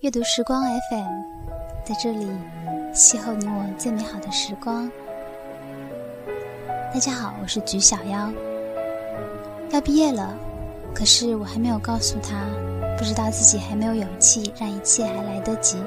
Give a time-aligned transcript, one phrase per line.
[0.00, 1.22] 阅读时光 FM，
[1.82, 2.26] 在这里
[2.92, 4.90] 邂逅你我最美好的时光。
[6.92, 8.30] 大家好，我是菊小妖。
[9.70, 10.36] 要毕业了，
[10.94, 12.44] 可是我还没有告诉他，
[12.98, 15.78] 不知道自己还没有勇气，让一切还来得及。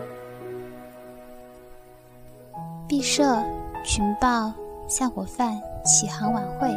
[2.88, 3.44] 毕设、
[3.86, 4.52] 群报、
[4.88, 6.76] 散伙饭、启航晚会，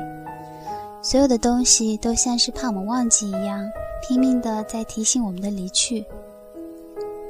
[1.02, 3.66] 所有的东西都像是怕我们忘记一样，
[4.06, 6.04] 拼命的在提醒我们的离去。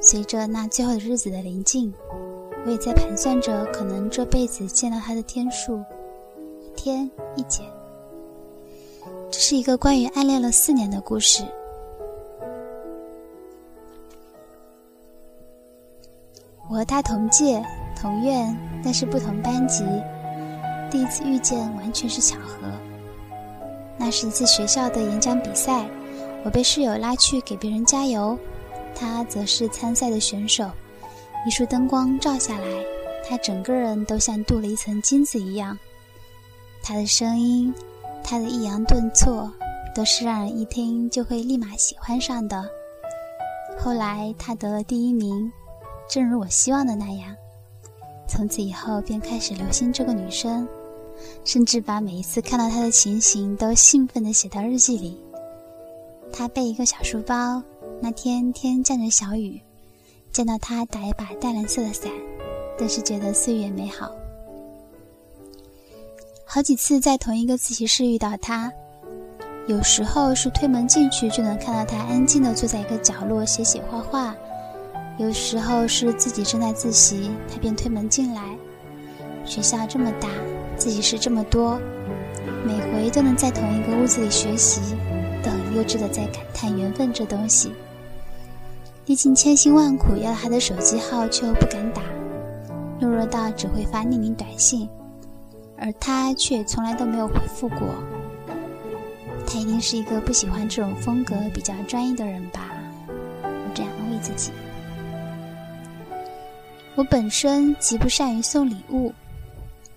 [0.05, 1.95] 随着那最后的日子的临近，
[2.67, 5.79] 我也在盘算着可能这辈子见到他的天数，
[6.61, 7.65] 一天一减。
[9.31, 11.45] 这是一个关于暗恋了四年的故事。
[16.69, 19.85] 我和他同届同院，但是不同班级。
[20.91, 22.69] 第一次遇见完全是巧合。
[23.97, 25.89] 那是一次学校的演讲比赛，
[26.45, 28.37] 我被室友拉去给别人加油。
[28.95, 30.71] 他则是参赛的选手，
[31.47, 32.85] 一束灯光照下来，
[33.29, 35.79] 他整个人都像镀了一层金子一样。
[36.83, 37.73] 他的声音，
[38.23, 39.51] 他的抑扬顿挫，
[39.95, 42.65] 都是让人一听就会立马喜欢上的。
[43.79, 45.51] 后来他得了第一名，
[46.09, 47.35] 正如我希望的那样。
[48.29, 50.67] 从此以后便开始留心这个女生，
[51.45, 55.21] 甚至把每一次看到她的情形都兴奋地写到日记里。
[56.33, 57.63] 她背一个小书包。
[58.05, 59.61] 那天天降着小雨，
[60.33, 62.11] 见到他打一把淡蓝色的伞，
[62.77, 64.11] 顿时觉得岁月美好。
[66.45, 68.73] 好几次在同一个自习室遇到他，
[69.69, 74.35] 有时候是推门进去就能看到他安静地坐在一个角落写写画画，
[75.17, 78.43] 有时候是自己正在自习，他便推门进来。
[79.45, 80.29] 学校这么大，
[80.77, 81.81] 自习室这么多，
[82.67, 84.81] 每回都能在同一个屋子里学习，
[85.45, 87.73] 都很幼稚的在感叹缘分这东西。
[89.07, 92.03] 历尽千辛万苦要他的手机号，却又不敢打，
[93.01, 94.89] 懦弱到只会发匿名短信，
[95.77, 97.89] 而他却从来都没有回复过。
[99.45, 102.71] 他一定是一个不喜欢这种风格、比较专一的人吧？
[103.43, 104.53] 我这样安慰自己。
[106.95, 109.13] 我本身极不善于送礼物，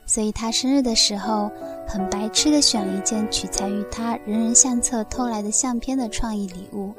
[0.08, 1.52] 所以他生日的时候，
[1.88, 6.92] 很白痴的选了一件取材于他人人相册偷来的相片的创意礼物。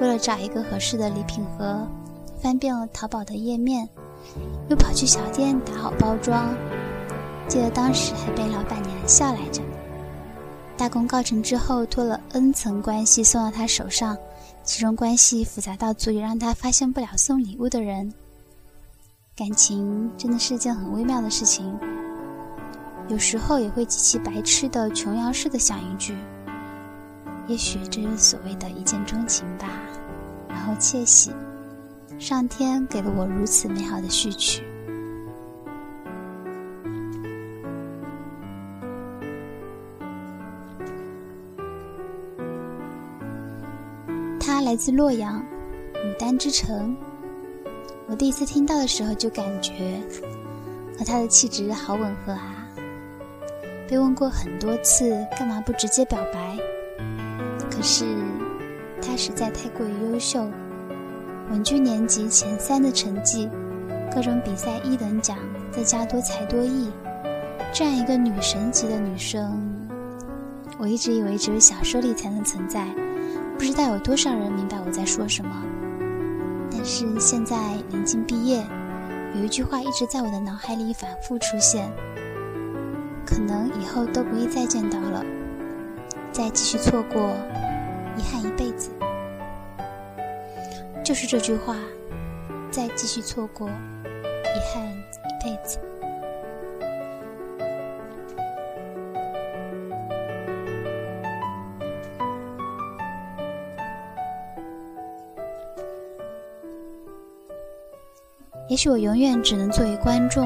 [0.00, 1.86] 为了找一个合适的礼品盒，
[2.40, 3.88] 翻遍了淘宝的页面，
[4.68, 6.54] 又跑去小店打好包装。
[7.48, 9.62] 记得当时还被老板娘笑来着。
[10.76, 14.16] 大功告成之后，托了 N 层关系送到他手上，
[14.62, 18.12] 其中关系复杂到足以让他发现不了送礼物的人。
[19.34, 21.74] 感情真的是件很微妙的事情，
[23.08, 26.14] 有时候也会极其白痴的琼瑶式的想一句。
[27.48, 29.68] 也许这是所谓的一见钟情吧，
[30.48, 31.32] 然后窃喜，
[32.18, 34.64] 上天给了我如此美好的序曲。
[44.40, 45.40] 他来自洛阳，
[45.94, 46.96] 牡丹之城。
[48.08, 50.00] 我第一次听到的时候就感觉
[50.98, 52.66] 和他的气质好吻合啊。
[53.88, 56.56] 被问过很多次，干嘛不直接表白？
[57.76, 58.06] 可是，
[59.02, 60.48] 他实在太过于优秀，
[61.50, 63.50] 稳居年级前三的成绩，
[64.10, 65.36] 各种比赛一等奖，
[65.70, 66.90] 再加多才多艺，
[67.74, 69.62] 这样一个女神级的女生，
[70.78, 72.88] 我一直以为只有小说里才能存在，
[73.58, 75.62] 不知道有多少人明白我在说什么。
[76.70, 78.64] 但是现在临近毕业，
[79.34, 81.92] 有一句话一直在我的脑海里反复出现，
[83.26, 85.22] 可能以后都不会再见到了，
[86.32, 87.36] 再继续错过。
[88.16, 88.90] 遗憾一辈子，
[91.04, 91.76] 就是这句话。
[92.68, 95.78] 再继续错过，遗憾一辈子。
[108.68, 110.44] 也许我永远只能作为观众，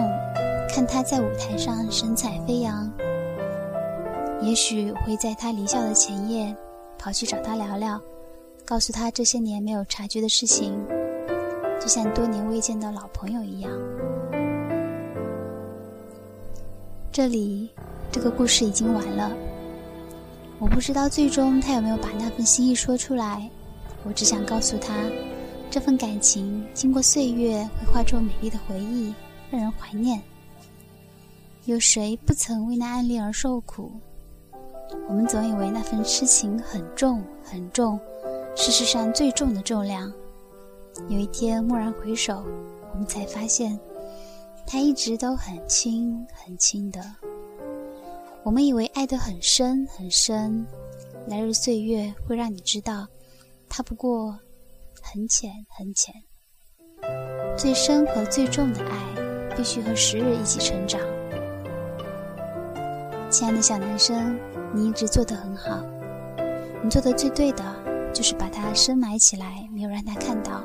[0.68, 2.88] 看他在舞台上神采飞扬。
[4.40, 6.54] 也许会在他离校的前夜。
[7.02, 7.98] 跑去找他聊聊，
[8.62, 10.78] 告诉他这些年没有察觉的事情，
[11.80, 13.72] 就像多年未见的老朋友一样。
[17.10, 17.70] 这里，
[18.12, 19.32] 这个故事已经完了。
[20.58, 23.48] 我不知道最终他有没有把那份心意说出来。
[24.04, 24.94] 我只想告诉他，
[25.70, 29.14] 这份感情经过岁月会化作美丽的回忆，
[29.50, 30.20] 让人怀念。
[31.64, 33.90] 有谁不曾为那暗恋而受苦？
[35.08, 37.98] 我们总以为那份痴情很重很重，
[38.56, 40.12] 是世上最重的重量，
[41.08, 42.44] 有一天蓦然回首，
[42.92, 43.78] 我们才发现，
[44.66, 47.00] 他一直都很轻很轻的。
[48.42, 50.66] 我们以为爱得很深很深，
[51.26, 53.06] 来日岁月会让你知道，
[53.68, 54.38] 它不过
[55.00, 56.14] 很浅很浅。
[57.56, 61.00] 最深和最重的爱，必须和时日一起成长。
[63.30, 64.36] 亲爱的小男生，
[64.74, 65.80] 你一直做得很好，
[66.82, 67.62] 你做的最对的
[68.12, 70.64] 就是把它深埋起来，没有让他看到。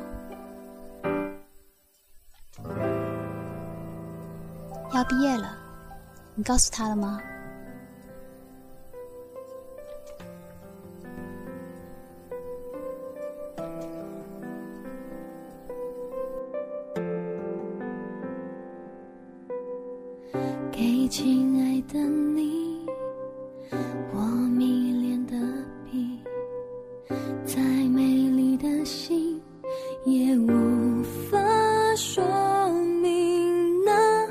[4.96, 5.56] 要毕业了，
[6.34, 7.22] 你告诉他了吗？
[21.07, 22.84] 亲爱的你，
[24.12, 24.19] 我
[24.57, 25.34] 迷恋的
[25.86, 26.19] 笔，
[27.46, 29.40] 再美丽的心
[30.04, 31.38] 也无法
[31.96, 32.24] 说
[33.02, 34.28] 明那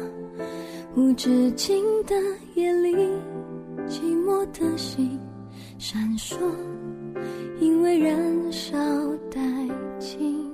[0.97, 2.15] 无止境的
[2.55, 2.93] 夜里，
[3.87, 5.19] 寂寞的心
[5.79, 6.37] 闪烁，
[7.61, 8.77] 因为燃烧
[9.31, 9.71] 殆
[10.01, 10.51] 尽。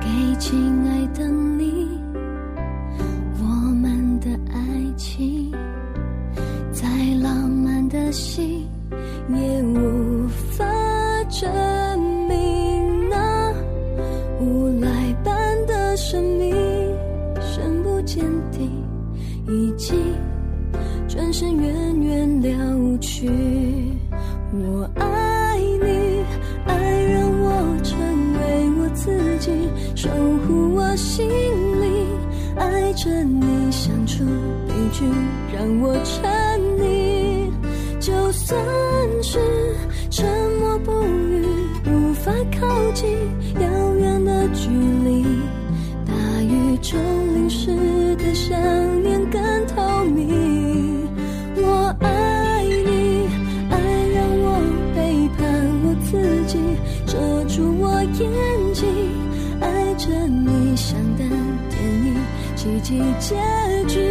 [0.00, 0.77] 给亲
[8.50, 10.64] 也无法
[11.28, 11.48] 证
[12.28, 13.52] 明那
[14.40, 16.54] 无赖般的生命，
[17.40, 18.70] 深不见底，
[19.48, 19.96] 已经
[21.08, 23.28] 转身远远了去。
[24.50, 26.24] 我爱你，
[26.66, 27.98] 爱让我成
[28.34, 29.50] 为我自己，
[29.94, 30.08] 守
[30.46, 32.06] 护我心里，
[32.56, 34.24] 爱着你，相处。
[34.68, 35.04] 一句
[35.52, 36.30] 让我沉，
[38.48, 38.58] 算
[39.22, 39.38] 是
[40.08, 40.26] 沉
[40.58, 41.44] 默不语，
[41.84, 43.06] 无法靠近
[43.60, 45.22] 遥远的距离。
[46.06, 46.98] 大雨中
[47.34, 47.66] 淋湿
[48.16, 48.58] 的想
[49.02, 51.06] 念更透明。
[51.56, 53.28] 我爱你，
[53.68, 53.76] 爱
[54.14, 54.58] 让我
[54.96, 55.44] 背叛
[55.84, 56.16] 我自
[56.46, 56.58] 己，
[57.04, 57.18] 遮
[57.54, 58.88] 住我眼睛，
[59.60, 61.28] 爱着你像等
[61.68, 62.14] 电影
[62.56, 63.36] 奇迹结
[63.86, 64.07] 局。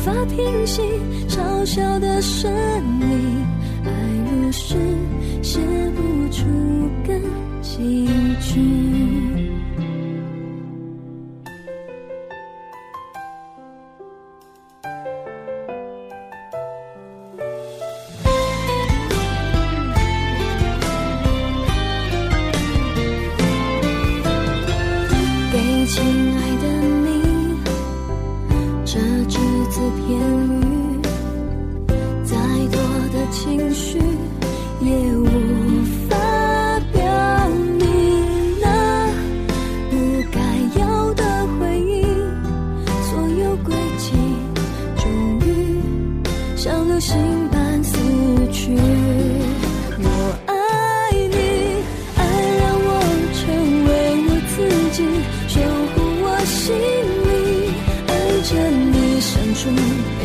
[0.00, 0.80] 无法平息
[1.28, 2.50] 嘲笑的声
[3.02, 3.46] 音。
[3.84, 3.90] 爱
[4.32, 4.74] 如诗
[5.42, 5.60] 写
[5.94, 6.46] 不出
[7.06, 7.12] 个
[7.60, 8.08] 几
[8.40, 9.29] 句。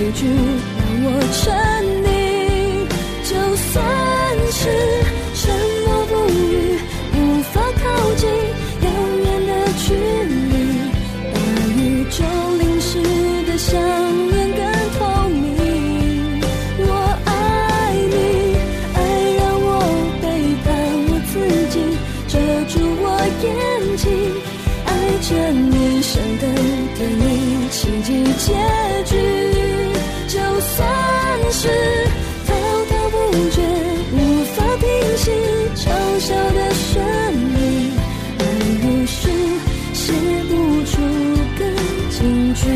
[0.05, 1.41] 结局让我沉
[2.05, 2.05] 溺，
[3.23, 3.73] 就算
[4.51, 4.61] 是
[5.33, 5.41] 沉
[5.83, 6.77] 默不语，
[7.15, 7.83] 无法靠
[8.13, 8.29] 近，
[8.81, 8.87] 遥
[9.23, 9.85] 远的距
[10.29, 10.53] 离，
[11.33, 11.35] 把
[11.73, 12.17] 宇宙
[12.59, 13.01] 淋湿
[13.47, 13.81] 的想
[14.29, 14.61] 念更
[14.93, 15.35] 透明。
[16.77, 16.89] 我
[17.25, 17.29] 爱
[18.11, 18.13] 你，
[18.93, 18.97] 爱
[19.39, 19.67] 让我
[20.21, 20.23] 背
[20.61, 20.65] 叛
[21.09, 21.33] 我自
[21.73, 21.75] 己，
[22.27, 22.37] 遮
[22.69, 23.03] 住我
[23.41, 23.43] 眼
[23.97, 24.05] 睛，
[24.85, 24.87] 爱
[25.23, 26.43] 着你，想的
[26.95, 28.13] 电影，情节
[28.45, 28.74] 简。
[31.57, 31.69] 是
[32.45, 33.61] 滔滔不绝
[34.11, 35.31] 无法平息
[35.73, 37.91] 嘲笑的声音
[38.39, 38.45] 爱
[38.83, 39.29] 如诗
[39.93, 40.11] 写
[40.49, 41.01] 不出
[41.57, 41.65] 个
[42.09, 42.67] 金句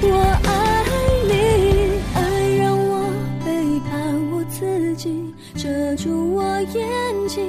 [0.00, 0.84] 我爱
[1.28, 3.12] 你爱让我
[3.44, 3.52] 背
[3.90, 7.44] 叛我自己遮住我眼睛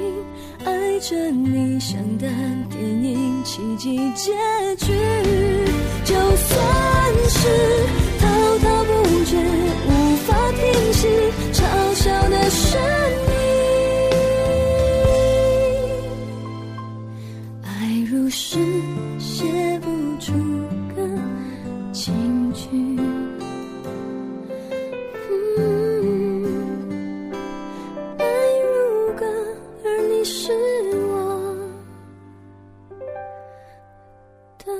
[0.66, 2.28] 爱着你像看
[2.68, 4.32] 电影奇迹结
[4.76, 4.92] 局。
[6.04, 6.58] 就算
[7.28, 8.09] 是
[12.00, 12.78] 小的是
[13.26, 13.32] 你
[17.62, 18.58] 爱如诗
[19.18, 19.44] 写
[19.80, 19.86] 不
[20.18, 20.32] 出
[20.96, 21.06] 个
[21.92, 22.70] 情句
[28.16, 28.24] 爱
[28.64, 29.26] 如歌
[29.84, 30.52] 而你是
[31.06, 31.54] 我
[34.56, 34.72] 的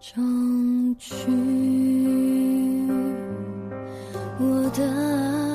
[0.00, 1.14] 终据
[4.40, 5.47] 我的爱